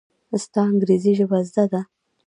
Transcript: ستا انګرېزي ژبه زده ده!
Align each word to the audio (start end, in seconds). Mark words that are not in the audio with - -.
ستا 0.43 0.61
انګرېزي 0.69 1.11
ژبه 1.19 1.37
زده 1.47 1.65
ده! 1.71 1.81